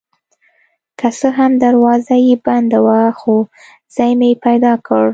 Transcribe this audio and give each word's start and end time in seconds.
که 0.99 1.07
څه 1.19 1.29
هم 1.37 1.51
دروازه 1.65 2.15
یې 2.27 2.35
بنده 2.45 2.79
وه 2.85 3.01
خو 3.19 3.35
ځای 3.95 4.11
مې 4.19 4.31
پیدا 4.45 4.73
کړ. 4.87 5.05